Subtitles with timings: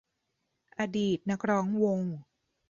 [0.79, 2.01] อดีตนักร้องวง